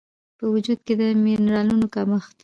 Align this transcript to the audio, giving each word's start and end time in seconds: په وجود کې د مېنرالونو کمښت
په 0.37 0.45
وجود 0.53 0.79
کې 0.85 0.93
د 0.99 1.01
مېنرالونو 1.25 1.85
کمښت 1.93 2.37